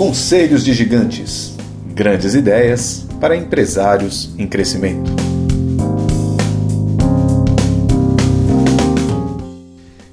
[0.00, 1.54] Conselhos de Gigantes
[1.94, 5.10] Grandes ideias para empresários em crescimento.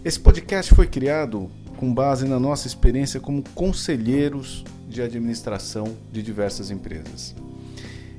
[0.03, 6.69] Esse podcast foi criado com base na nossa experiência como conselheiros de administração de diversas
[6.69, 7.33] empresas.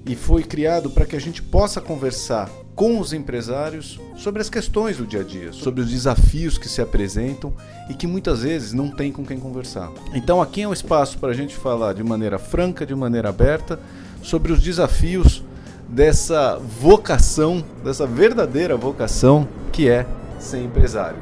[0.06, 4.96] E foi criado para que a gente possa conversar com os empresários sobre as questões
[4.96, 7.52] do dia a dia, sobre os desafios que se apresentam
[7.90, 9.90] e que muitas vezes não tem com quem conversar.
[10.14, 13.80] Então aqui é um espaço para a gente falar de maneira franca, de maneira aberta,
[14.22, 15.42] sobre os desafios
[15.88, 20.06] dessa vocação, dessa verdadeira vocação que é
[20.38, 21.18] ser empresário.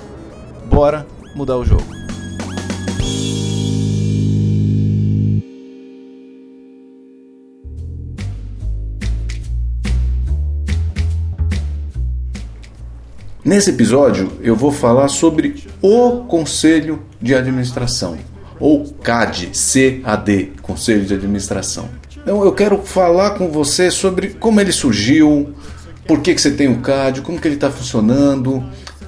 [0.66, 1.86] Bora mudar o jogo.
[13.46, 18.18] Nesse episódio eu vou falar sobre o Conselho de Administração,
[18.58, 21.88] ou CAD, CAD, Conselho de Administração.
[22.20, 25.54] Então eu quero falar com você sobre como ele surgiu,
[26.08, 28.64] por que, que você tem o CAD, como que ele está funcionando,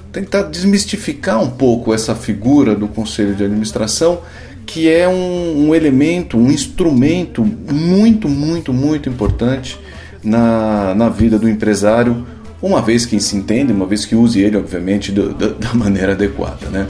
[0.09, 4.21] tentar desmistificar um pouco essa figura do Conselho de Administração,
[4.65, 9.77] que é um, um elemento, um instrumento muito, muito, muito importante
[10.23, 12.25] na, na vida do empresário
[12.61, 16.13] uma vez que se entende, uma vez que use ele, obviamente, do, do, da maneira
[16.13, 16.67] adequada.
[16.69, 16.87] Né?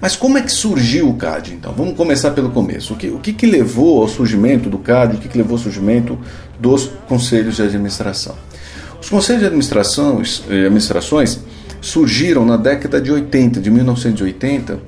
[0.00, 1.74] Mas como é que surgiu o CAD então?
[1.74, 2.94] Vamos começar pelo começo.
[2.94, 5.16] O que, o que, que levou ao surgimento do CAD?
[5.16, 6.18] O que, que levou ao surgimento
[6.58, 8.34] dos conselhos de administração?
[9.00, 11.40] Os conselhos de administrações, eh, administrações
[11.80, 14.78] surgiram na década de 80, de 1980,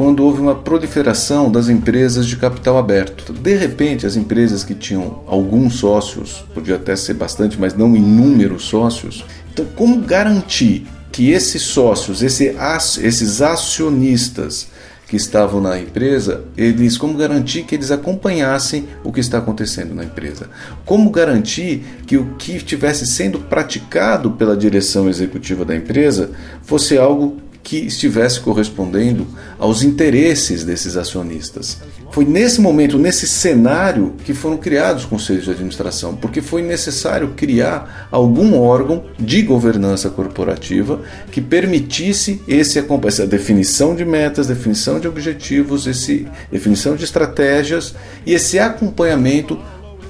[0.00, 3.34] quando houve uma proliferação das empresas de capital aberto.
[3.34, 8.62] De repente, as empresas que tinham alguns sócios, podia até ser bastante, mas não inúmeros
[8.62, 9.26] sócios.
[9.52, 14.68] Então, como garantir que esses sócios, esses acionistas
[15.06, 20.04] que estavam na empresa, eles como garantir que eles acompanhassem o que está acontecendo na
[20.04, 20.48] empresa?
[20.86, 26.30] Como garantir que o que estivesse sendo praticado pela direção executiva da empresa
[26.62, 29.26] fosse algo que estivesse correspondendo
[29.58, 31.78] aos interesses desses acionistas.
[32.10, 37.34] Foi nesse momento, nesse cenário, que foram criados os conselhos de administração, porque foi necessário
[37.36, 45.06] criar algum órgão de governança corporativa que permitisse esse, essa definição de metas, definição de
[45.06, 47.94] objetivos, esse, definição de estratégias
[48.26, 49.58] e esse acompanhamento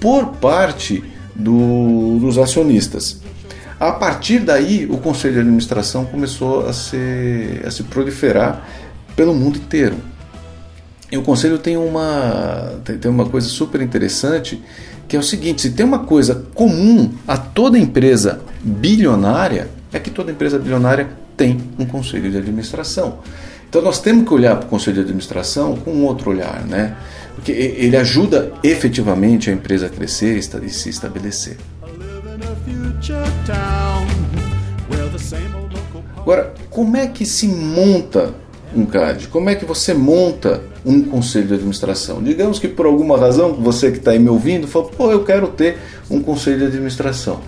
[0.00, 3.20] por parte do, dos acionistas.
[3.80, 8.62] A partir daí, o conselho de administração começou a, ser, a se proliferar
[9.16, 9.96] pelo mundo inteiro.
[11.10, 14.62] E o conselho tem uma, tem uma coisa super interessante,
[15.08, 20.10] que é o seguinte: se tem uma coisa comum a toda empresa bilionária, é que
[20.10, 23.20] toda empresa bilionária tem um conselho de administração.
[23.66, 26.96] Então nós temos que olhar para o conselho de administração com um outro olhar, né?
[27.34, 31.56] Porque ele ajuda efetivamente a empresa a crescer e se estabelecer.
[36.16, 38.34] Agora, como é que se monta
[38.74, 39.28] um CAD?
[39.28, 42.22] Como é que você monta um conselho de administração?
[42.22, 45.48] Digamos que por alguma razão, você que está aí me ouvindo, fala, pô, eu quero
[45.48, 45.78] ter
[46.10, 47.40] um conselho de administração.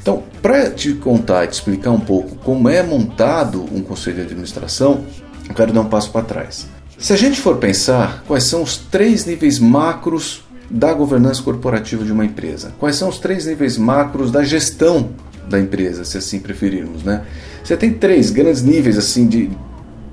[0.00, 4.22] Então, para te contar e te explicar um pouco como é montado um conselho de
[4.22, 5.04] administração,
[5.48, 6.66] eu quero dar um passo para trás.
[6.98, 12.12] Se a gente for pensar quais são os três níveis macros da governança corporativa de
[12.12, 12.72] uma empresa.
[12.78, 15.10] Quais são os três níveis macros da gestão
[15.48, 17.24] da empresa, se assim preferirmos, né?
[17.64, 19.50] Você tem três grandes níveis assim de,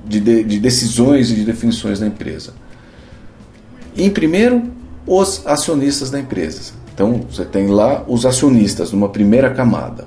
[0.06, 2.54] de, de decisões e de definições da empresa.
[3.98, 4.64] Em primeiro,
[5.06, 6.74] os acionistas da empresa.
[6.94, 10.06] Então, você tem lá os acionistas numa primeira camada.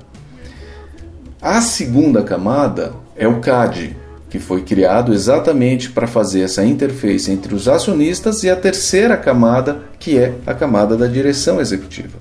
[1.41, 3.95] A segunda camada é o CAD,
[4.29, 9.79] que foi criado exatamente para fazer essa interface entre os acionistas e a terceira camada,
[9.99, 12.17] que é a camada da direção executiva.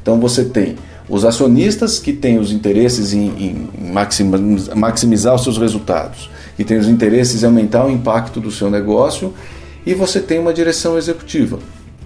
[0.00, 0.76] Então você tem
[1.08, 3.68] os acionistas que têm os interesses em, em
[4.74, 9.32] maximizar os seus resultados, que têm os interesses em aumentar o impacto do seu negócio,
[9.84, 11.58] e você tem uma direção executiva.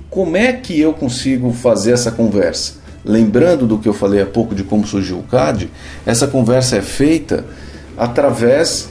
[0.08, 2.74] Como é que eu consigo fazer essa conversa?
[3.04, 5.68] Lembrando do que eu falei há pouco de como surgiu o CAD,
[6.06, 7.44] essa conversa é feita
[7.96, 8.88] através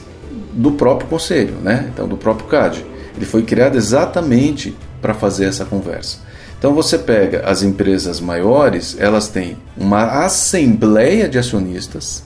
[0.52, 1.90] do próprio conselho, né?
[1.92, 2.84] então do próprio CAD.
[3.16, 6.18] Ele foi criado exatamente para fazer essa conversa.
[6.58, 12.24] Então você pega as empresas maiores, elas têm uma assembleia de acionistas.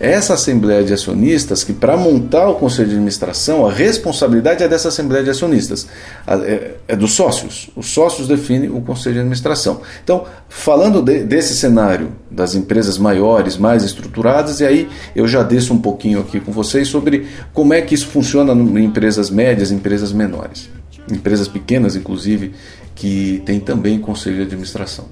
[0.00, 4.88] Essa assembleia de acionistas, que para montar o conselho de administração, a responsabilidade é dessa
[4.88, 5.88] assembleia de acionistas,
[6.26, 7.68] é, é dos sócios.
[7.74, 9.80] Os sócios definem o conselho de administração.
[10.04, 15.74] Então, falando de, desse cenário das empresas maiores, mais estruturadas, e aí eu já desço
[15.74, 20.12] um pouquinho aqui com vocês sobre como é que isso funciona em empresas médias, empresas
[20.12, 20.68] menores,
[21.10, 22.52] empresas pequenas, inclusive,
[22.94, 25.06] que tem também conselho de administração.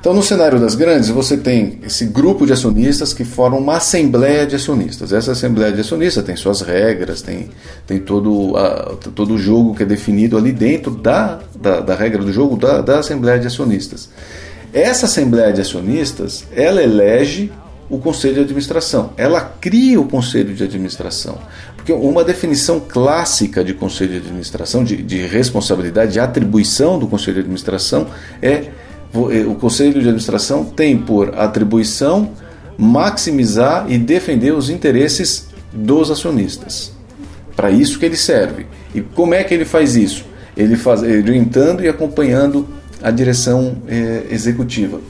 [0.00, 4.46] Então, no cenário das grandes, você tem esse grupo de acionistas que formam uma assembleia
[4.46, 5.12] de acionistas.
[5.12, 7.50] Essa assembleia de acionistas tem suas regras, tem,
[7.84, 12.22] tem todo, a, todo o jogo que é definido ali dentro da, da, da regra
[12.22, 14.08] do jogo da, da assembleia de acionistas.
[14.72, 17.50] Essa assembleia de acionistas, ela elege
[17.90, 19.12] o conselho de administração.
[19.16, 21.38] Ela cria o conselho de administração.
[21.74, 27.34] Porque uma definição clássica de conselho de administração, de, de responsabilidade, de atribuição do conselho
[27.34, 28.06] de administração
[28.40, 28.68] é
[29.12, 32.32] o conselho de administração tem por atribuição
[32.78, 36.92] maximizar e defender os interesses dos acionistas.
[37.56, 38.66] Para isso que ele serve.
[38.94, 40.24] E como é que ele faz isso?
[40.56, 42.68] Ele faz orientando e acompanhando
[43.02, 45.00] a direção eh, executiva.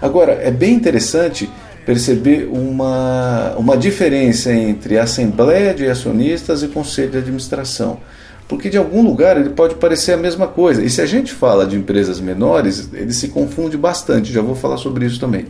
[0.00, 1.50] Agora, é bem interessante
[1.84, 7.98] perceber uma, uma diferença entre assembleia de acionistas e conselho de administração
[8.48, 10.82] porque de algum lugar ele pode parecer a mesma coisa.
[10.82, 14.76] E se a gente fala de empresas menores, ele se confunde bastante, já vou falar
[14.76, 15.46] sobre isso também.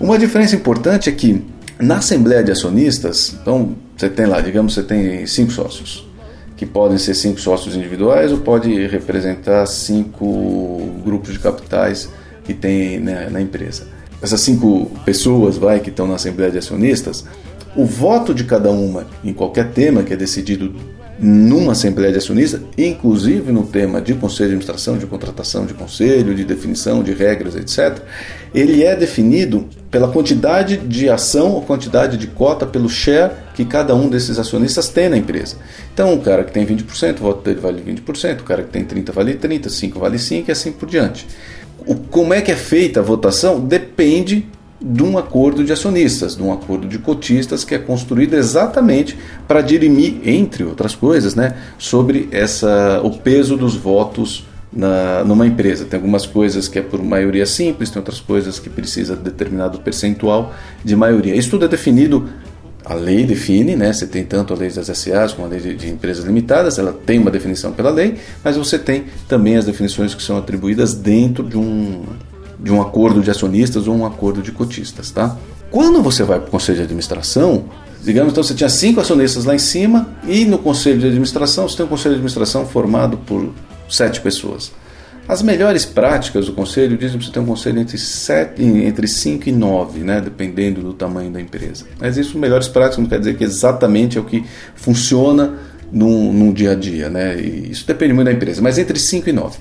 [0.00, 1.44] Uma diferença importante é que
[1.78, 6.08] na assembleia de acionistas, então você tem lá, digamos, você tem cinco sócios,
[6.56, 12.08] que podem ser cinco sócios individuais ou pode representar cinco grupos de capitais
[12.44, 13.86] que tem né, na empresa.
[14.20, 17.24] Essas cinco pessoas, vai, que estão na assembleia de acionistas,
[17.74, 20.74] o voto de cada uma em qualquer tema que é decidido
[21.20, 26.34] numa Assembleia de Acionistas, inclusive no tema de conselho de administração, de contratação de conselho,
[26.34, 28.02] de definição de regras, etc.,
[28.54, 33.94] ele é definido pela quantidade de ação ou quantidade de cota pelo share que cada
[33.94, 35.56] um desses acionistas tem na empresa.
[35.92, 38.84] Então, o cara que tem 20%, o voto dele vale 20%, o cara que tem
[38.84, 41.26] 30% vale 30%, 5% vale 5% e assim por diante.
[41.86, 44.46] O, como é que é feita a votação depende
[44.82, 49.16] de um acordo de acionistas, de um acordo de cotistas que é construído exatamente
[49.46, 55.84] para dirimir, entre outras coisas, né, sobre essa, o peso dos votos na, numa empresa.
[55.84, 59.80] Tem algumas coisas que é por maioria simples, tem outras coisas que precisa de determinado
[59.80, 61.34] percentual de maioria.
[61.34, 62.28] Isso tudo é definido,
[62.82, 63.92] a lei define, né?
[63.92, 66.92] Você tem tanto a lei das SAs como a lei de, de empresas limitadas, ela
[66.92, 71.46] tem uma definição pela lei, mas você tem também as definições que são atribuídas dentro
[71.46, 72.02] de um,
[72.62, 75.36] de um acordo de acionistas ou um acordo de cotistas, tá?
[75.70, 77.64] Quando você vai para o conselho de administração,
[78.02, 81.76] digamos então você tinha cinco acionistas lá em cima e no conselho de administração você
[81.76, 83.52] tem um conselho de administração formado por
[83.88, 84.72] sete pessoas.
[85.30, 89.48] As melhores práticas do conselho dizem que você tem um conselho entre, sete, entre 5
[89.48, 91.84] e 9, né, dependendo do tamanho da empresa.
[92.00, 95.54] Mas isso, melhores práticas, não quer dizer que exatamente é o que funciona
[95.92, 97.08] no, no dia a dia.
[97.08, 97.40] Né?
[97.40, 99.58] E isso depende muito da empresa, mas entre 5 e 9.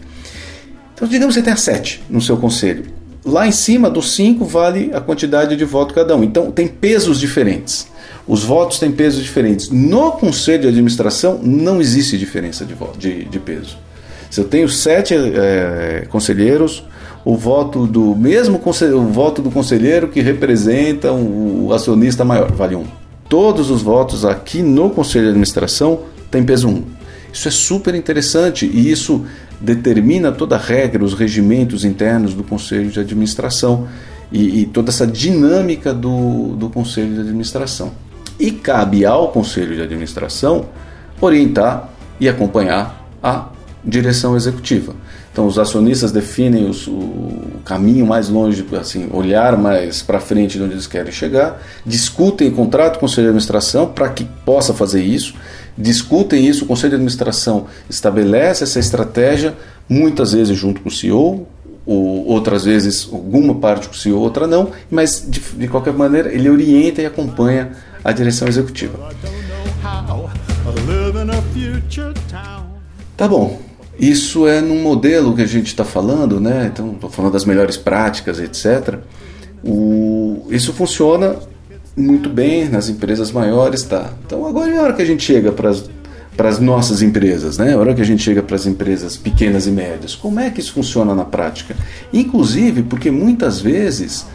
[1.00, 2.84] Então, digamos que você tenha 7 no seu conselho.
[3.24, 6.26] Lá em cima dos 5 vale a quantidade de voto cada um.
[6.26, 7.88] Então, tem pesos diferentes.
[8.28, 9.70] Os votos têm pesos diferentes.
[9.70, 13.78] No conselho de administração não existe diferença de, voto, de, de peso.
[14.30, 16.84] Se eu tenho sete é, conselheiros,
[17.24, 22.86] o voto do mesmo o voto do conselheiro que representa o acionista maior vale um.
[23.30, 26.72] Todos os votos aqui no conselho de administração têm peso 1.
[26.72, 26.84] Um.
[27.32, 29.26] Isso é super interessante e isso
[29.60, 33.88] determina toda a regra, os regimentos internos do conselho de administração
[34.32, 37.92] e, e toda essa dinâmica do, do conselho de administração.
[38.40, 40.66] E cabe ao conselho de administração
[41.20, 41.90] orientar
[42.20, 43.50] e acompanhar a
[43.84, 44.94] direção executiva.
[45.32, 50.64] Então, os acionistas definem os, o caminho mais longe, assim, olhar mais para frente de
[50.64, 55.04] onde eles querem chegar, discutem contrato com o conselho de administração para que possa fazer
[55.04, 55.36] isso,
[55.80, 59.56] discutem isso, o conselho de administração estabelece essa estratégia,
[59.88, 61.48] muitas vezes junto com o CEO,
[61.86, 66.32] ou outras vezes alguma parte com o CEO, outra não, mas de, de qualquer maneira
[66.32, 67.72] ele orienta e acompanha
[68.04, 69.00] a direção executiva.
[73.16, 73.60] Tá bom,
[73.98, 76.70] isso é num modelo que a gente está falando, né?
[76.72, 79.00] Então, estou falando das melhores práticas, etc.
[79.64, 81.38] O, isso funciona
[82.00, 84.12] muito bem nas empresas maiores, tá?
[84.26, 87.74] Então, agora é a hora que a gente chega para as nossas empresas, né?
[87.74, 90.16] A hora que a gente chega para as empresas pequenas e médias.
[90.16, 91.76] Como é que isso funciona na prática?
[92.14, 94.26] Inclusive, porque muitas vezes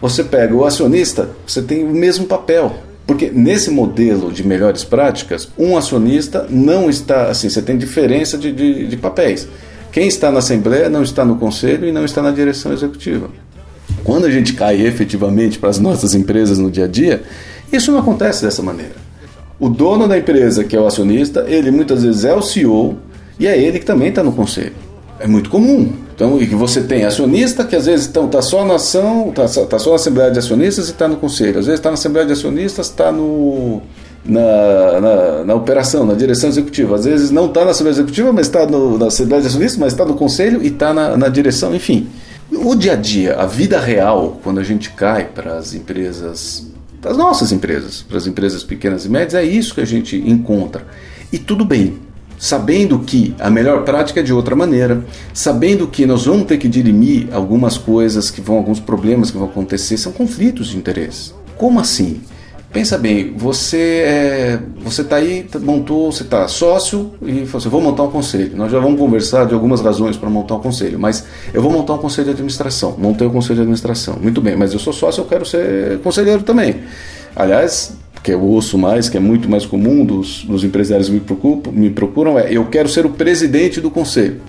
[0.00, 2.74] você pega o acionista, você tem o mesmo papel.
[3.06, 8.50] Porque nesse modelo de melhores práticas, um acionista não está assim, você tem diferença de,
[8.50, 9.46] de, de papéis.
[9.92, 13.28] Quem está na Assembleia não está no Conselho e não está na direção executiva.
[14.04, 17.22] Quando a gente cai efetivamente para as nossas empresas no dia a dia,
[17.72, 18.94] Isso não acontece dessa maneira.
[19.58, 22.96] O dono da empresa, que é o acionista, ele muitas vezes é o CEO
[23.38, 24.74] e é ele que também está no conselho.
[25.18, 25.92] É muito comum.
[26.14, 29.66] Então, e que você tem acionista que às vezes está tá só na ação, está
[29.66, 31.58] tá só na Assembleia de Acionistas e está no conselho.
[31.58, 33.82] Às vezes está na Assembleia de Acionistas, está no,
[34.24, 36.94] na, na, na, operação, na direção executiva.
[36.94, 40.04] Às vezes não está na Assembleia Executiva, mas está na Assembleia de Acionistas, mas está
[40.04, 42.08] no conselho e está na, na direção, enfim.
[42.56, 46.66] O dia a dia, a vida real, quando a gente cai para as empresas,
[47.02, 50.86] as nossas empresas, para as empresas pequenas e médias, é isso que a gente encontra.
[51.32, 51.98] E tudo bem,
[52.38, 56.68] sabendo que a melhor prática é de outra maneira, sabendo que nós vamos ter que
[56.68, 61.32] dirimir algumas coisas que vão, alguns problemas que vão acontecer, são conflitos de interesse.
[61.56, 62.20] Como assim?
[62.74, 67.80] Pensa bem, você é, você está aí, montou, você está sócio e falou assim, vou
[67.80, 68.56] montar um conselho.
[68.56, 71.94] Nós já vamos conversar de algumas razões para montar um conselho, mas eu vou montar
[71.94, 72.96] um conselho de administração.
[72.98, 76.00] Montei o um conselho de administração, muito bem, mas eu sou sócio, eu quero ser
[76.00, 76.80] conselheiro também.
[77.36, 81.70] Aliás, que eu ouço mais, que é muito mais comum dos, dos empresários me procuram,
[81.70, 84.40] me procuram é eu quero ser o presidente do conselho.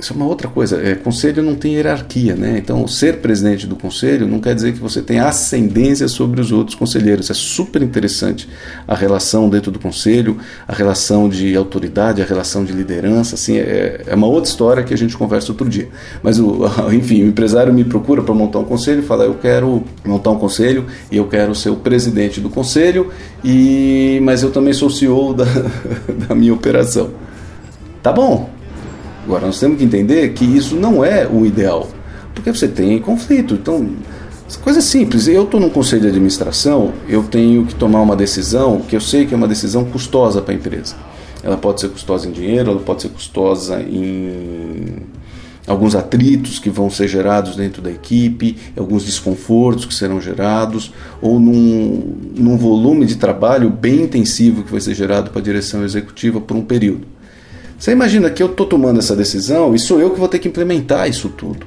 [0.00, 0.80] Isso é uma outra coisa.
[0.80, 2.56] É, conselho não tem hierarquia, né?
[2.56, 6.74] Então, ser presidente do conselho não quer dizer que você tem ascendência sobre os outros
[6.74, 7.28] conselheiros.
[7.28, 8.48] É super interessante
[8.88, 13.34] a relação dentro do conselho, a relação de autoridade, a relação de liderança.
[13.34, 15.88] Assim, é, é uma outra história que a gente conversa outro dia.
[16.22, 19.84] Mas, o, enfim, o empresário me procura para montar um conselho e fala: Eu quero
[20.02, 23.10] montar um conselho e eu quero ser o presidente do conselho,
[23.44, 25.44] e mas eu também sou CEO da,
[26.26, 27.10] da minha operação.
[28.02, 28.48] Tá bom,
[29.24, 31.88] Agora, nós temos que entender que isso não é o ideal,
[32.34, 33.54] porque você tem conflito.
[33.54, 33.88] Então,
[34.62, 35.28] coisa simples.
[35.28, 39.26] Eu estou num conselho de administração, eu tenho que tomar uma decisão que eu sei
[39.26, 40.96] que é uma decisão custosa para a empresa.
[41.42, 44.98] Ela pode ser custosa em dinheiro, ela pode ser custosa em
[45.66, 51.38] alguns atritos que vão ser gerados dentro da equipe, alguns desconfortos que serão gerados, ou
[51.38, 56.40] num, num volume de trabalho bem intensivo que vai ser gerado para a direção executiva
[56.40, 57.06] por um período.
[57.80, 60.46] Você imagina que eu estou tomando essa decisão e sou eu que vou ter que
[60.46, 61.66] implementar isso tudo.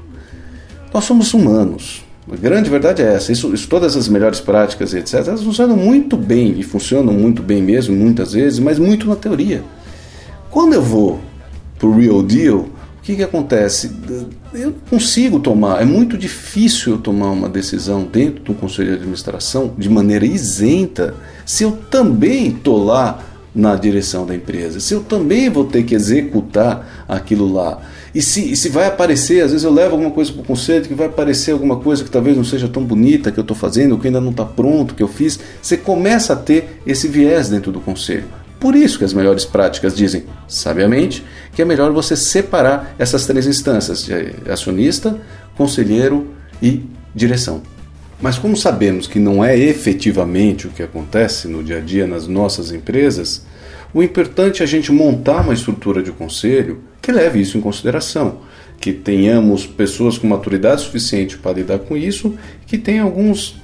[0.93, 2.05] Nós somos humanos.
[2.32, 3.32] A grande verdade é essa.
[3.32, 7.63] Isso, isso, todas as melhores práticas, etc., elas funcionam muito bem e funcionam muito bem
[7.63, 9.63] mesmo, muitas vezes, mas muito na teoria.
[10.51, 11.20] Quando eu vou
[11.79, 13.91] para o real deal, o que, que acontece?
[14.53, 19.74] Eu consigo tomar, é muito difícil eu tomar uma decisão dentro do conselho de administração
[19.75, 25.50] de maneira isenta se eu também estou lá na direção da empresa, se eu também
[25.50, 27.79] vou ter que executar aquilo lá.
[28.13, 30.86] E se, e se vai aparecer, às vezes eu levo alguma coisa para o conselho
[30.86, 33.98] que vai aparecer alguma coisa que talvez não seja tão bonita que eu estou fazendo,
[33.98, 37.72] que ainda não está pronto, que eu fiz, você começa a ter esse viés dentro
[37.72, 38.25] do conselho.
[38.60, 43.45] Por isso que as melhores práticas dizem, sabiamente, que é melhor você separar essas três
[43.45, 45.19] instâncias, de acionista,
[45.55, 46.27] conselheiro
[46.62, 46.81] e
[47.13, 47.73] direção.
[48.22, 52.27] Mas como sabemos que não é efetivamente o que acontece no dia a dia nas
[52.27, 53.46] nossas empresas,
[53.93, 58.39] o importante é a gente montar uma estrutura de conselho que leve isso em consideração,
[58.79, 63.62] que tenhamos pessoas com maturidade suficiente para lidar com isso, que tenha alguns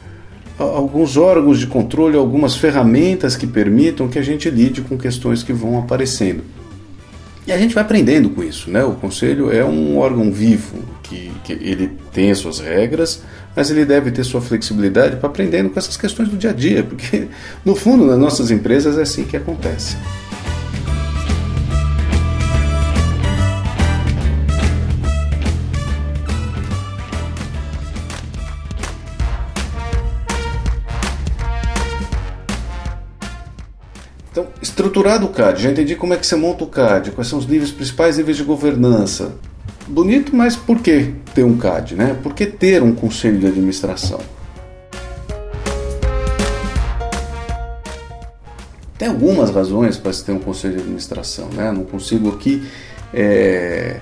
[0.58, 5.53] alguns órgãos de controle, algumas ferramentas que permitam que a gente lide com questões que
[5.53, 6.44] vão aparecendo.
[7.50, 8.84] E a gente vai aprendendo com isso, né?
[8.84, 13.24] O conselho é um órgão vivo, que, que ele tem as suas regras,
[13.56, 16.84] mas ele deve ter sua flexibilidade para aprendendo com essas questões do dia a dia,
[16.84, 17.27] porque
[17.65, 19.98] no fundo nas nossas empresas é assim que acontece.
[34.62, 37.48] Estruturado o CAD, já entendi como é que você monta o CAD, quais são os
[37.48, 39.34] níveis principais níveis de governança,
[39.88, 41.96] bonito, mas por que ter um CAD?
[41.96, 42.18] Né?
[42.22, 44.20] Por que ter um conselho de administração?
[48.98, 51.72] Tem algumas razões para se ter um conselho de administração, né?
[51.72, 52.68] Não consigo aqui
[53.13, 54.01] é,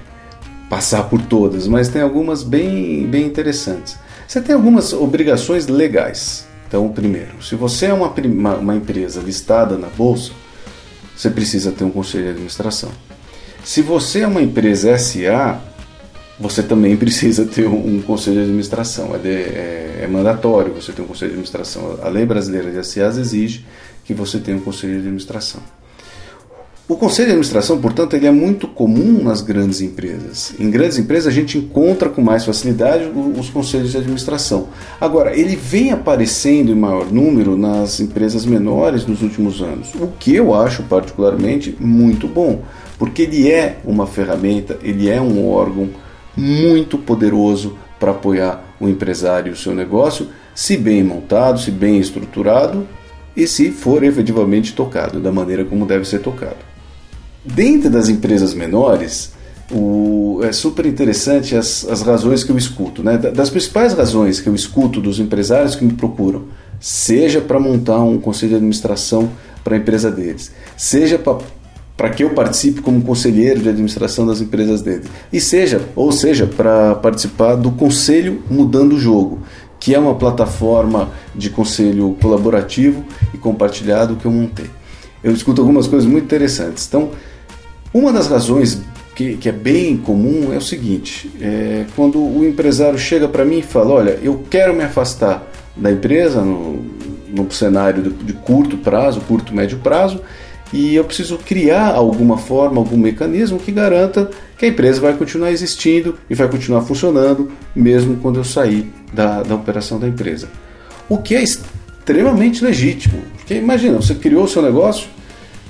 [0.68, 3.96] passar por todas, mas tem algumas bem, bem interessantes.
[4.28, 6.48] Você tem algumas obrigações legais.
[6.68, 10.32] Então, primeiro, se você é uma, uma, uma empresa listada na bolsa,
[11.18, 12.92] você precisa ter um conselho de administração.
[13.64, 15.60] Se você é uma empresa SA,
[16.40, 19.16] você também precisa ter um, um conselho de administração.
[19.16, 22.00] É, de, é, é, mandatório você ter um conselho de administração.
[22.04, 23.66] A lei brasileira de SAs exige
[24.06, 25.62] que você tenha um conselho de administração.
[26.90, 30.54] O conselho de administração, portanto, ele é muito comum nas grandes empresas.
[30.58, 34.70] Em grandes empresas a gente encontra com mais facilidade os conselhos de administração.
[35.00, 40.34] Agora, ele vem aparecendo em maior número nas empresas menores nos últimos anos, o que
[40.34, 42.62] eu acho particularmente muito bom,
[42.98, 45.90] porque ele é uma ferramenta, ele é um órgão
[46.38, 52.00] muito poderoso para apoiar o empresário e o seu negócio, se bem montado, se bem
[52.00, 52.88] estruturado
[53.36, 56.67] e se for efetivamente tocado da maneira como deve ser tocado.
[57.54, 59.32] Dentro das empresas menores,
[59.72, 63.04] o, é super interessante as, as razões que eu escuto.
[63.04, 63.18] Né?
[63.18, 66.46] Das principais razões que eu escuto dos empresários que me procuram,
[66.80, 69.30] seja para montar um conselho de administração
[69.64, 71.20] para a empresa deles, seja
[71.98, 76.46] para que eu participe como conselheiro de administração das empresas deles, e seja, ou seja,
[76.46, 79.40] para participar do conselho mudando o jogo,
[79.80, 84.70] que é uma plataforma de conselho colaborativo e compartilhado que eu montei.
[85.24, 86.88] Eu escuto algumas coisas muito interessantes.
[86.88, 87.12] Então,
[87.98, 88.82] uma das razões
[89.16, 93.60] que, que é bem comum é o seguinte: é, quando o empresário chega para mim
[93.60, 96.86] e fala, olha, eu quero me afastar da empresa no,
[97.28, 100.22] no cenário de, de curto prazo, curto médio prazo,
[100.72, 105.52] e eu preciso criar alguma forma, algum mecanismo que garanta que a empresa vai continuar
[105.52, 110.50] existindo e vai continuar funcionando mesmo quando eu sair da, da operação da empresa.
[111.08, 113.22] O que é extremamente legítimo.
[113.36, 115.08] Porque imagina, você criou o seu negócio,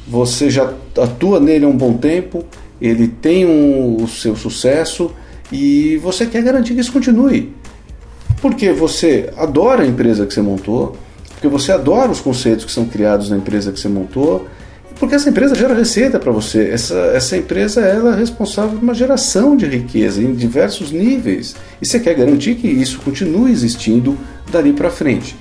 [0.07, 2.45] você já atua nele há um bom tempo,
[2.81, 5.11] ele tem um, o seu sucesso
[5.51, 7.53] e você quer garantir que isso continue.
[8.41, 10.95] Porque você adora a empresa que você montou,
[11.29, 14.47] porque você adora os conceitos que são criados na empresa que você montou,
[14.99, 16.69] porque essa empresa gera receita para você.
[16.69, 21.55] Essa, essa empresa ela é responsável por uma geração de riqueza em diversos níveis.
[21.81, 24.17] E você quer garantir que isso continue existindo
[24.51, 25.35] dali para frente.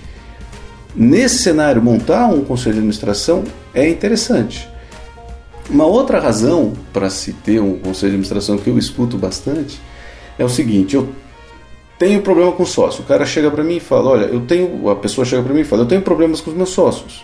[0.97, 4.67] Nesse cenário, montar um conselho de administração é interessante.
[5.69, 9.79] Uma outra razão para se ter um conselho de administração que eu escuto bastante
[10.39, 11.09] é o seguinte: eu
[11.99, 13.03] tenho problema com sócio.
[13.03, 14.89] O cara chega para mim e fala: Olha, eu tenho.
[14.89, 17.23] A pessoa chega para mim e fala: Eu tenho problemas com os meus sócios.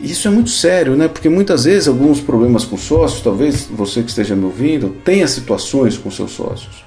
[0.00, 1.06] Isso é muito sério, né?
[1.06, 5.96] Porque muitas vezes alguns problemas com sócios, talvez você que esteja me ouvindo, tenha situações
[5.96, 6.84] com seus sócios.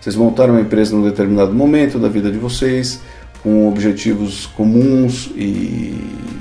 [0.00, 3.00] Vocês montaram uma empresa num determinado momento da vida de vocês,
[3.42, 5.94] com objetivos comuns e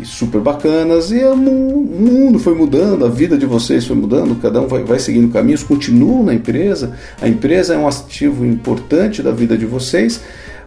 [0.03, 4.67] super bacanas, e o mundo foi mudando, a vida de vocês foi mudando, cada um
[4.67, 9.57] vai, vai seguindo caminhos, continuam na empresa, a empresa é um ativo importante da vida
[9.57, 10.21] de vocês,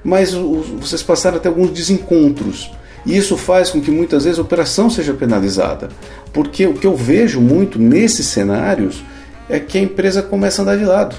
[0.05, 2.71] mas vocês passaram até alguns desencontros.
[3.05, 5.89] E isso faz com que muitas vezes a operação seja penalizada.
[6.35, 9.03] Porque o que eu vejo muito nesses cenários
[9.49, 11.17] é que a empresa começa a andar de lado.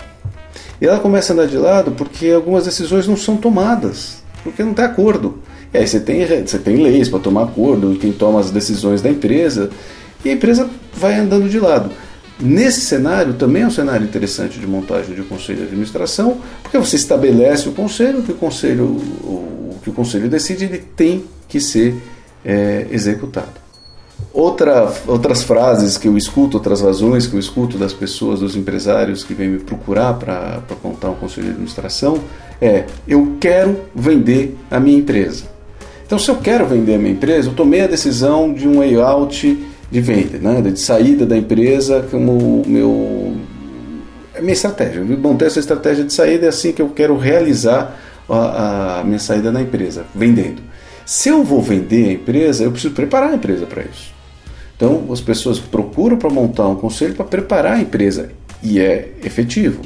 [0.80, 4.74] E ela começa a andar de lado porque algumas decisões não são tomadas porque não
[4.74, 5.40] tem acordo.
[5.74, 9.10] E aí você tem, você tem leis para tomar acordo, quem toma as decisões da
[9.10, 9.70] empresa,
[10.24, 11.92] e a empresa vai andando de lado.
[12.40, 16.78] Nesse cenário, também é um cenário interessante de montagem de um conselho de administração, porque
[16.78, 21.60] você estabelece o conselho, que o conselho, o, que o conselho decide, ele tem que
[21.60, 21.96] ser
[22.44, 23.62] é, executado.
[24.34, 29.24] Outra, outras frases que eu escuto, outras razões que eu escuto das pessoas, dos empresários
[29.24, 32.18] que vêm me procurar para contar um conselho de administração
[32.62, 35.46] é: eu quero vender a minha empresa.
[36.06, 39.66] Então, se eu quero vender a minha empresa, eu tomei a decisão de um layout
[39.90, 43.36] de venda, né, de saída da empresa como meu
[44.34, 45.00] é minha estratégia.
[45.00, 47.98] Eu montei essa estratégia de saída é assim que eu quero realizar
[48.30, 50.62] a, a minha saída da empresa, vendendo.
[51.12, 54.14] Se eu vou vender a empresa, eu preciso preparar a empresa para isso.
[54.78, 58.32] Então, as pessoas procuram para montar um conselho para preparar a empresa
[58.64, 59.82] e é efetivo.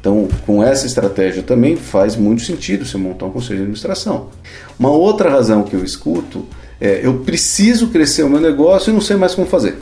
[0.00, 4.30] Então, com essa estratégia também faz muito sentido você montar um conselho de administração.
[4.78, 6.46] Uma outra razão que eu escuto
[6.80, 9.76] é: eu preciso crescer o meu negócio e não sei mais como fazer.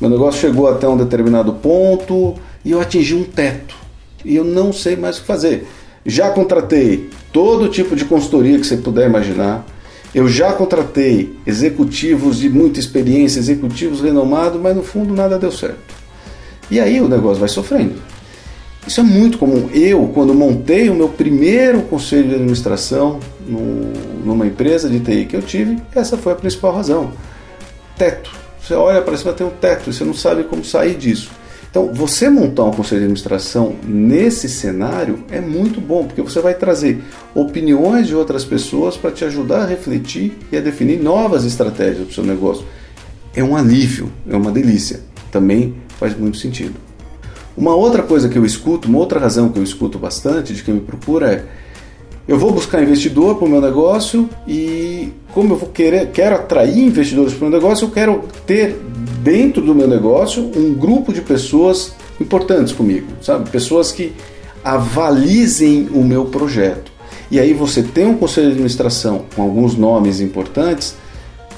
[0.00, 3.74] Meu negócio chegou até um determinado ponto e eu atingi um teto
[4.24, 5.66] e eu não sei mais o que fazer.
[6.06, 9.66] Já contratei todo tipo de consultoria que você puder imaginar.
[10.14, 15.94] Eu já contratei executivos de muita experiência, executivos renomados, mas no fundo nada deu certo.
[16.70, 17.96] E aí o negócio vai sofrendo.
[18.86, 19.68] Isso é muito comum.
[19.72, 23.92] Eu, quando montei o meu primeiro conselho de administração no,
[24.24, 27.12] numa empresa de TI que eu tive, essa foi a principal razão.
[27.96, 28.30] Teto.
[28.62, 31.30] Você olha para cima, tem um teto e você não sabe como sair disso.
[31.70, 36.54] Então, você montar um conselho de administração nesse cenário é muito bom, porque você vai
[36.54, 37.02] trazer
[37.34, 42.10] opiniões de outras pessoas para te ajudar a refletir e a definir novas estratégias para
[42.10, 42.64] o seu negócio.
[43.34, 45.00] É um alívio, é uma delícia.
[45.30, 46.74] Também faz muito sentido.
[47.54, 50.74] Uma outra coisa que eu escuto, uma outra razão que eu escuto bastante de quem
[50.74, 51.44] me procura é
[52.28, 56.78] eu vou buscar investidor para o meu negócio e como eu vou querer, quero atrair
[56.78, 58.78] investidores para o meu negócio, eu quero ter
[59.22, 63.48] dentro do meu negócio um grupo de pessoas importantes comigo, sabe?
[63.50, 64.12] Pessoas que
[64.64, 66.90] avalizem o meu projeto.
[67.30, 70.96] E aí você tem um conselho de administração com alguns nomes importantes,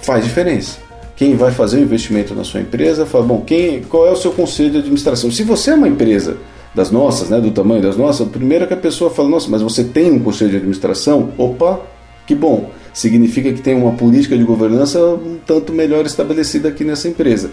[0.03, 4.11] faz diferença quem vai fazer o investimento na sua empresa, fala, bom, quem, qual é
[4.11, 5.31] o seu conselho de administração?
[5.31, 6.39] Se você é uma empresa
[6.75, 9.85] das nossas, né, do tamanho das nossas, primeiro que a pessoa fala, nossa, mas você
[9.85, 11.29] tem um conselho de administração?
[11.37, 11.79] Opa,
[12.27, 12.71] que bom.
[12.93, 17.51] Significa que tem uma política de governança um tanto melhor estabelecida aqui nessa empresa.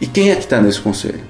[0.00, 1.20] E quem é que está nesse conselho?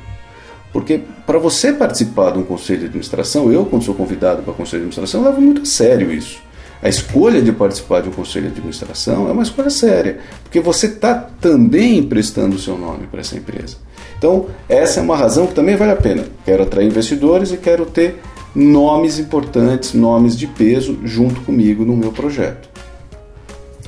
[0.72, 4.82] Porque para você participar de um conselho de administração, eu, quando sou convidado para conselho
[4.82, 6.42] de administração, levo muito a sério isso.
[6.82, 10.86] A escolha de participar de um conselho de administração é uma escolha séria, porque você
[10.86, 13.76] está também emprestando o seu nome para essa empresa.
[14.18, 16.24] Então, essa é uma razão que também vale a pena.
[16.44, 18.20] Quero atrair investidores e quero ter
[18.54, 22.73] nomes importantes, nomes de peso junto comigo no meu projeto.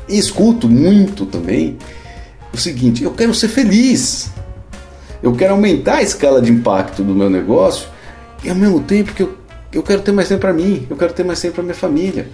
[0.08, 1.76] E escuto muito também
[2.52, 4.30] o seguinte: eu quero ser feliz.
[5.22, 7.88] Eu quero aumentar a escala de impacto do meu negócio
[8.44, 9.36] e ao mesmo tempo que eu,
[9.72, 12.28] eu quero ter mais tempo para mim, eu quero ter mais tempo para minha família.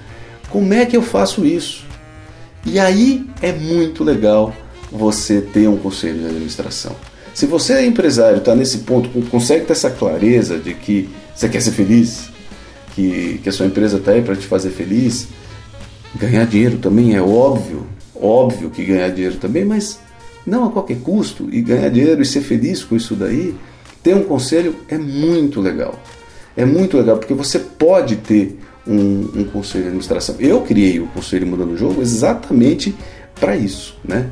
[0.50, 1.86] Como é que eu faço isso?
[2.66, 4.54] E aí é muito legal
[4.90, 6.94] você ter um conselho de administração.
[7.32, 11.62] Se você é empresário, está nesse ponto, consegue ter essa clareza de que você quer
[11.62, 12.28] ser feliz,
[12.94, 15.28] que, que a sua empresa está aí para te fazer feliz,
[16.14, 19.98] ganhar dinheiro também é óbvio, óbvio que ganhar dinheiro também, mas
[20.46, 23.54] não a qualquer custo, e ganhar dinheiro e ser feliz com isso daí,
[24.02, 25.98] ter um conselho é muito legal.
[26.56, 30.34] É muito legal, porque você pode ter um, um conselho de administração.
[30.38, 32.94] Eu criei o Conselho Mudando o Jogo exatamente
[33.38, 34.30] para isso, né?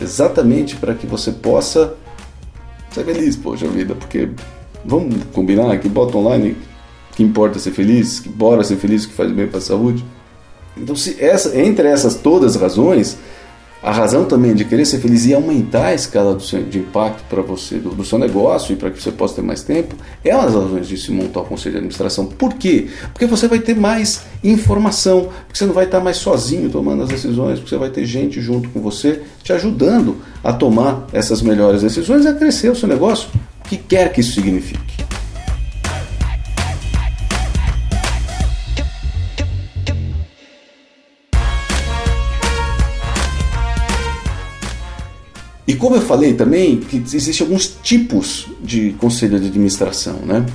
[0.00, 1.94] Exatamente para que você possa
[2.90, 4.30] ser feliz, poxa vida, porque
[4.84, 6.56] vamos combinar que bota online
[7.14, 10.04] que importa ser feliz, que bora ser feliz, que faz bem para a saúde.
[10.80, 13.18] Então, se essa, entre essas todas as razões,
[13.82, 17.40] a razão também de querer ser feliz e aumentar a escala seu, de impacto para
[17.42, 20.46] você, do, do, seu negócio e para que você possa ter mais tempo, é uma
[20.46, 22.26] das razões de se montar o conselho de administração.
[22.26, 22.88] Por quê?
[23.12, 27.08] Porque você vai ter mais informação, porque você não vai estar mais sozinho tomando as
[27.08, 31.82] decisões, porque você vai ter gente junto com você te ajudando a tomar essas melhores
[31.82, 33.28] decisões e a crescer o seu negócio,
[33.64, 35.07] o que quer que isso signifique.
[45.68, 50.46] E como eu falei também, que existem alguns tipos de conselho de administração, né?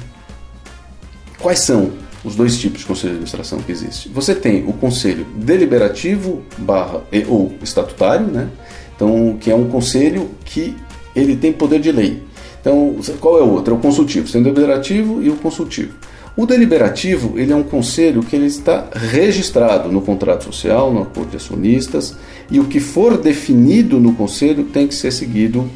[1.39, 1.91] Quais são
[2.25, 4.11] os dois tipos de conselho de administração que existem?
[4.11, 8.49] Você tem o conselho deliberativo barra ou estatutário, né?
[8.95, 10.75] Então, que é um conselho que
[11.15, 12.23] ele tem poder de lei.
[12.59, 13.75] Então, qual é o outro?
[13.75, 14.25] É o consultivo.
[14.25, 15.93] Você tem o deliberativo e o consultivo.
[16.35, 21.29] O deliberativo ele é um conselho que ele está registrado no contrato social, no acordo
[21.29, 22.15] de acionistas,
[22.49, 25.69] e o que for definido no conselho tem que ser seguido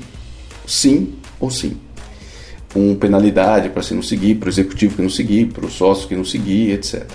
[0.66, 1.78] sim ou sim.
[2.74, 6.08] Com penalidade para se não seguir, para o executivo que não seguir, para os sócios
[6.08, 7.06] que não seguir, etc.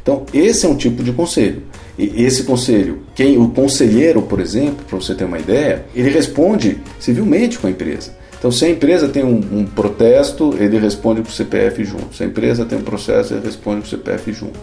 [0.00, 1.62] Então, esse é um tipo de conselho.
[1.98, 6.78] E esse conselho, quem o conselheiro, por exemplo, para você ter uma ideia, ele responde
[6.98, 8.16] civilmente com a empresa.
[8.42, 12.16] Então, se a empresa tem um, um, protesto, ele responde com o CPF junto.
[12.16, 14.58] Se a empresa tem um processo, ele responde com o CPF junto.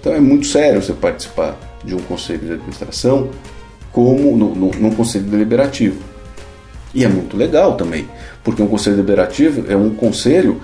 [0.00, 3.30] Então, é muito sério você participar de um conselho de administração
[3.92, 6.00] como no, no, num conselho deliberativo.
[6.92, 8.08] E é muito legal também,
[8.42, 10.60] porque um conselho deliberativo é um conselho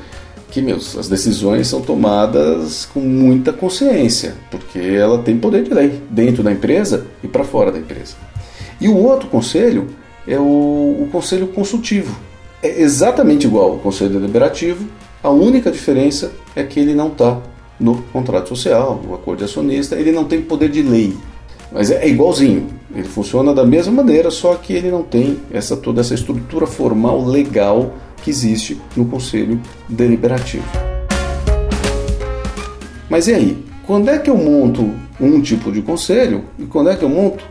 [0.50, 6.02] que, meus, as decisões são tomadas com muita consciência, porque ela tem poder de lei
[6.10, 8.16] dentro da empresa e para fora da empresa.
[8.80, 9.86] E o outro conselho
[10.26, 12.25] é o, o conselho consultivo
[12.62, 14.86] é exatamente igual ao conselho deliberativo,
[15.22, 17.40] a única diferença é que ele não está
[17.78, 21.16] no contrato social, no acordo de acionista, ele não tem poder de lei.
[21.72, 26.00] Mas é igualzinho, ele funciona da mesma maneira, só que ele não tem essa toda
[26.00, 27.92] essa estrutura formal legal
[28.22, 30.64] que existe no conselho deliberativo.
[33.10, 33.64] Mas e aí?
[33.86, 34.90] Quando é que eu monto
[35.20, 37.44] um tipo de conselho e quando é que eu monto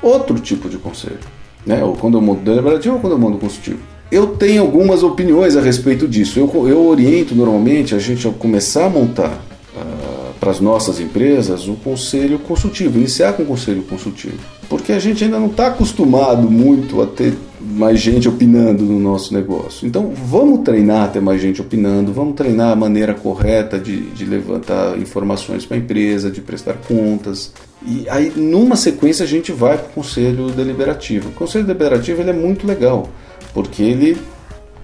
[0.00, 1.18] outro tipo de conselho?
[1.66, 1.84] Né?
[1.84, 3.91] Ou quando eu monto deliberativo ou quando eu monto consultivo?
[4.12, 6.38] Eu tenho algumas opiniões a respeito disso.
[6.38, 9.42] Eu, eu oriento normalmente a gente a começar a montar
[9.74, 14.36] uh, para as nossas empresas o conselho consultivo, iniciar com o conselho consultivo.
[14.68, 19.32] Porque a gente ainda não está acostumado muito a ter mais gente opinando no nosso
[19.32, 19.88] negócio.
[19.88, 24.26] Então vamos treinar a ter mais gente opinando, vamos treinar a maneira correta de, de
[24.26, 27.50] levantar informações para a empresa, de prestar contas.
[27.86, 31.30] E aí, numa sequência, a gente vai para o conselho deliberativo.
[31.30, 33.08] O conselho deliberativo ele é muito legal
[33.54, 34.16] porque ele,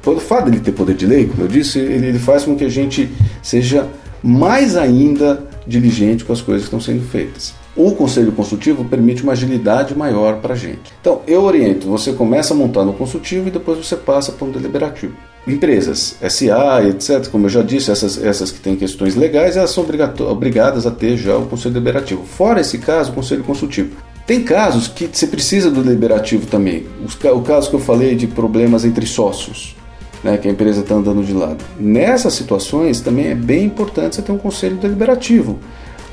[0.03, 2.57] pelo fato de ele ter poder de lei, como eu disse, ele, ele faz com
[2.57, 3.11] que a gente
[3.43, 3.89] seja
[4.23, 7.55] mais ainda diligente com as coisas que estão sendo feitas.
[7.77, 10.93] O conselho consultivo permite uma agilidade maior para a gente.
[11.01, 14.51] Então, eu oriento, você começa a montar no consultivo e depois você passa para um
[14.51, 15.15] deliberativo.
[15.47, 19.87] Empresas, SA, etc., como eu já disse, essas, essas que têm questões legais, elas são
[20.29, 22.25] obrigadas a ter já o conselho deliberativo.
[22.25, 23.97] Fora esse caso, o conselho consultivo.
[24.29, 26.85] Tem casos que você precisa do deliberativo também.
[27.35, 29.75] O caso que eu falei de problemas entre sócios,
[30.23, 31.65] né, que a empresa está andando de lado.
[31.81, 35.59] Nessas situações também é bem importante você ter um conselho deliberativo,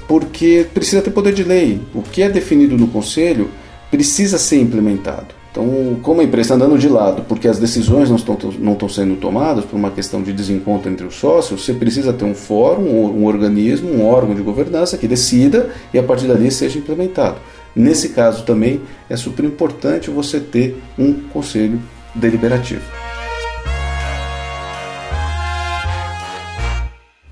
[0.07, 1.81] porque precisa ter poder de lei.
[1.93, 3.49] O que é definido no conselho
[3.91, 5.35] precisa ser implementado.
[5.51, 8.87] Então, como a empresa está andando de lado porque as decisões não estão, não estão
[8.87, 12.83] sendo tomadas por uma questão de desencontro entre os sócios, você precisa ter um fórum,
[12.83, 17.39] um organismo, um órgão de governança que decida e a partir dali seja implementado.
[17.75, 21.81] Nesse caso também é super importante você ter um conselho
[22.15, 22.81] deliberativo.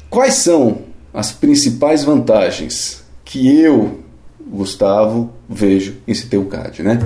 [0.09, 0.81] Quais são
[1.13, 3.99] as principais vantagens que eu,
[4.45, 6.99] Gustavo, vejo em se ter o CAD, né?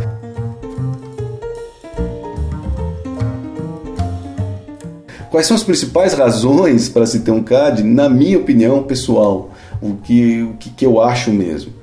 [5.30, 9.52] Quais são as principais razões para se ter um CAD, na minha opinião pessoal?
[9.80, 11.76] O que, o que, que eu acho mesmo?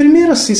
[0.00, 0.54] Primeiro, assim,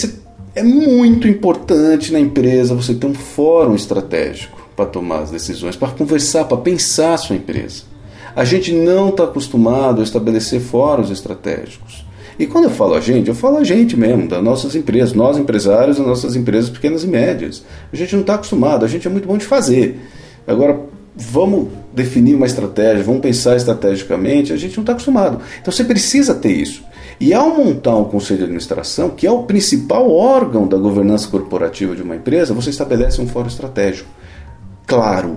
[0.54, 5.88] é muito importante na empresa você ter um fórum estratégico para tomar as decisões, para
[5.92, 7.84] conversar, para pensar a sua empresa.
[8.36, 12.04] A gente não está acostumado a estabelecer fóruns estratégicos.
[12.38, 15.38] E quando eu falo a gente, eu falo a gente mesmo, das nossas empresas, nós
[15.38, 17.64] empresários das nossas empresas pequenas e médias.
[17.90, 19.98] A gente não está acostumado, a gente é muito bom de fazer.
[20.46, 20.78] Agora,
[21.16, 25.40] vamos definir uma estratégia, vamos pensar estrategicamente, a gente não está acostumado.
[25.62, 26.89] Então você precisa ter isso.
[27.20, 31.94] E ao montar um conselho de administração, que é o principal órgão da governança corporativa
[31.94, 34.08] de uma empresa, você estabelece um fórum estratégico
[34.86, 35.36] claro,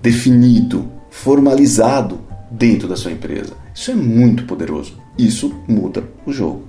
[0.00, 2.18] definido, formalizado
[2.50, 3.52] dentro da sua empresa.
[3.74, 4.94] Isso é muito poderoso.
[5.18, 6.62] Isso muda o jogo.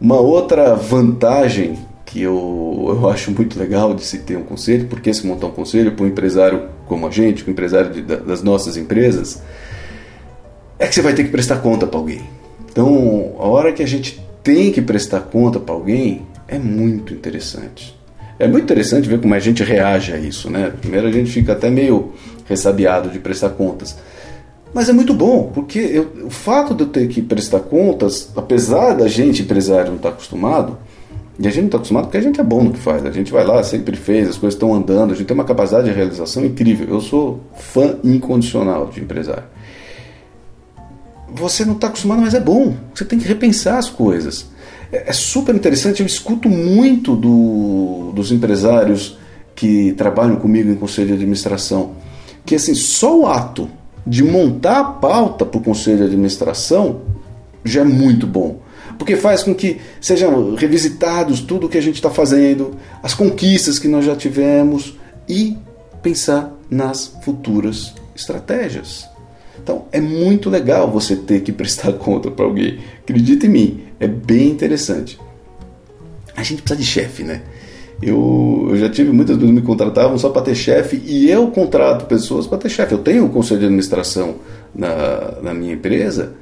[0.00, 5.12] Uma outra vantagem que eu, eu acho muito legal de se ter um conselho, porque
[5.12, 8.76] se montar um conselho para um empresário como a gente, um empresário de, das nossas
[8.76, 9.42] empresas,
[10.78, 12.22] é que você vai ter que prestar conta para alguém.
[12.72, 17.94] Então, a hora que a gente tem que prestar conta para alguém, é muito interessante.
[18.38, 20.72] É muito interessante ver como a gente reage a isso, né?
[20.80, 22.12] Primeiro a gente fica até meio
[22.48, 23.96] ressabiado de prestar contas.
[24.72, 28.94] Mas é muito bom, porque eu, o fato de eu ter que prestar contas, apesar
[28.94, 30.78] da gente empresário não estar acostumado,
[31.38, 33.04] e a gente não está acostumado porque a gente é bom no que faz.
[33.04, 35.88] A gente vai lá, sempre fez, as coisas estão andando, a gente tem uma capacidade
[35.88, 36.88] de realização incrível.
[36.88, 39.44] Eu sou fã incondicional de empresário.
[41.34, 42.74] Você não está acostumado, mas é bom.
[42.94, 44.46] Você tem que repensar as coisas.
[44.92, 49.18] É, é super interessante, eu escuto muito do, dos empresários
[49.54, 51.92] que trabalham comigo em conselho de administração,
[52.44, 53.68] que assim, só o ato
[54.06, 57.02] de montar a pauta para o conselho de administração
[57.64, 58.60] já é muito bom
[58.98, 63.78] porque faz com que sejam revisitados tudo o que a gente está fazendo, as conquistas
[63.78, 64.96] que nós já tivemos
[65.28, 65.56] e
[66.02, 69.08] pensar nas futuras estratégias.
[69.62, 72.78] Então é muito legal você ter que prestar conta para alguém.
[73.02, 75.18] Acredita em mim, é bem interessante.
[76.36, 77.42] A gente precisa de chefe, né?
[78.02, 82.06] Eu, eu, já tive muitas vezes me contratavam só para ter chefe e eu contrato
[82.06, 82.92] pessoas para ter chefe.
[82.92, 84.36] Eu tenho um conselho de administração
[84.74, 86.32] na, na minha empresa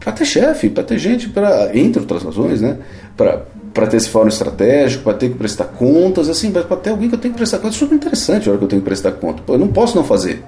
[0.00, 2.78] para ter chefe, para ter gente, para entre outras razões, né?
[3.16, 7.14] Para ter esse fórum estratégico, para ter que prestar contas, assim, para ter alguém que
[7.14, 7.76] eu tenho que prestar contas.
[7.76, 9.40] É super interessante a hora que eu tenho que prestar conta.
[9.46, 10.42] Pô, eu não posso não fazer.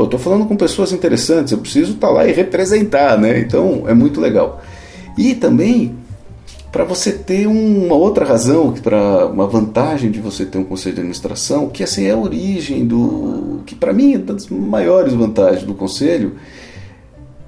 [0.00, 3.38] Pô, estou falando com pessoas interessantes, eu preciso estar tá lá e representar, né?
[3.38, 4.62] Então é muito legal.
[5.18, 5.94] E também
[6.72, 11.00] para você ter uma outra razão, para uma vantagem de você ter um conselho de
[11.02, 15.74] administração, que assim é a origem do que para mim é das maiores vantagens do
[15.74, 16.36] conselho,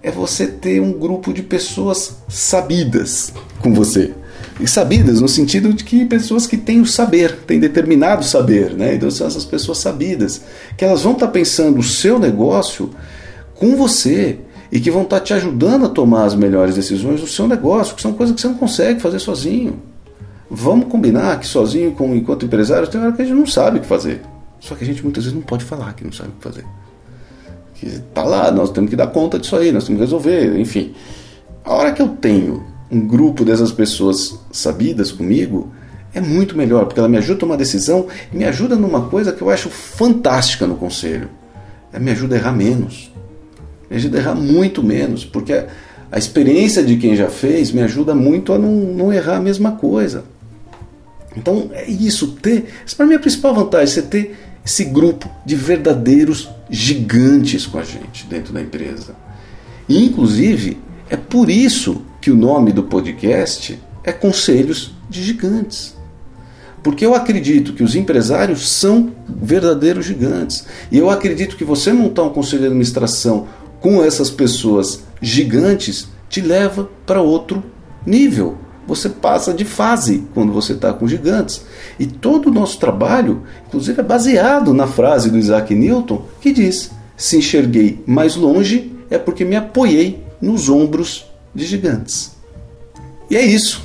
[0.02, 4.12] é você ter um grupo de pessoas sabidas com você.
[4.60, 8.94] E sabidas no sentido de que pessoas que têm o saber, têm determinado saber, né?
[8.94, 10.42] Então são essas pessoas sabidas,
[10.76, 12.90] que elas vão estar tá pensando o seu negócio
[13.54, 14.38] com você
[14.70, 17.94] e que vão estar tá te ajudando a tomar as melhores decisões do seu negócio,
[17.94, 19.80] que são coisas que você não consegue fazer sozinho.
[20.50, 23.86] Vamos combinar que sozinho, enquanto empresário, tem hora que a gente não sabe o que
[23.86, 24.20] fazer.
[24.60, 26.64] Só que a gente muitas vezes não pode falar que não sabe o que fazer
[27.82, 30.94] que está lá, nós temos que dar conta disso aí, nós temos que resolver, enfim.
[31.64, 35.72] A hora que eu tenho um grupo dessas pessoas sabidas comigo,
[36.12, 39.32] é muito melhor, porque ela me ajuda a tomar decisão e me ajuda numa coisa
[39.32, 41.30] que eu acho fantástica no conselho.
[41.90, 43.10] Ela me ajuda a errar menos.
[43.88, 48.14] Me ajuda a errar muito menos, porque a, experiência de quem já fez me ajuda
[48.14, 50.24] muito a não, não errar a mesma coisa.
[51.34, 52.66] Então é isso, ter.
[52.94, 57.82] Para mim é a principal vantagem, você ter esse grupo de verdadeiros gigantes com a
[57.82, 59.14] gente dentro da empresa.
[59.88, 60.76] E, inclusive,
[61.08, 65.94] é por isso que o nome do podcast é Conselhos de Gigantes.
[66.82, 70.64] Porque eu acredito que os empresários são verdadeiros gigantes.
[70.90, 73.46] E eu acredito que você montar um conselho de administração
[73.80, 77.62] com essas pessoas gigantes te leva para outro
[78.06, 78.56] nível
[78.86, 81.64] você passa de fase quando você está com gigantes.
[81.98, 86.90] E todo o nosso trabalho, inclusive, é baseado na frase do Isaac Newton que diz:
[87.16, 92.32] Se enxerguei mais longe, é porque me apoiei nos ombros de gigantes.
[93.30, 93.82] E é isso.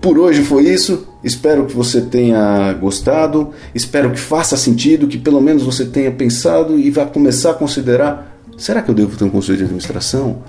[0.00, 1.06] Por hoje foi isso.
[1.22, 6.78] Espero que você tenha gostado, espero que faça sentido, que pelo menos você tenha pensado
[6.78, 10.42] e vá começar a considerar: será que eu devo ter um conselho de administração?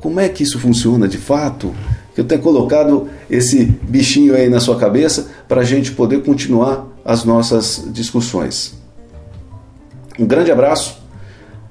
[0.00, 1.74] Como é que isso funciona de fato?
[2.14, 6.86] Que eu tenha colocado esse bichinho aí na sua cabeça para a gente poder continuar
[7.04, 8.74] as nossas discussões.
[10.18, 10.98] Um grande abraço,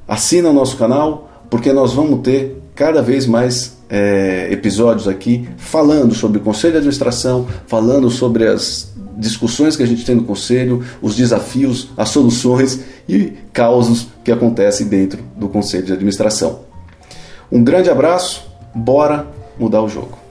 [0.08, 6.14] assina o nosso canal, porque nós vamos ter cada vez mais é, episódios aqui falando
[6.16, 10.84] sobre o conselho de administração, falando sobre as discussões que a gente tem no conselho,
[11.02, 16.62] os desafios, as soluções e causos que acontecem dentro do conselho de administração.
[17.52, 18.44] Um grande abraço,
[18.74, 19.28] bora
[19.60, 20.23] mudar o jogo.